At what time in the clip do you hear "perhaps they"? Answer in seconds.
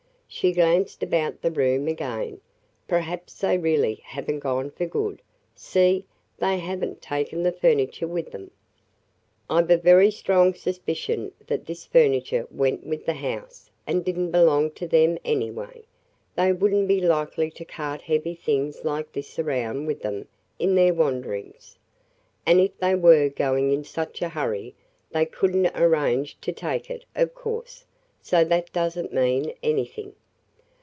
2.87-3.57